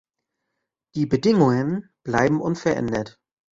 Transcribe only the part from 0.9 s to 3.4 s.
Die Bedingungen bleiben unverändert.